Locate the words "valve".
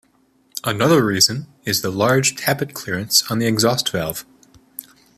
3.91-4.25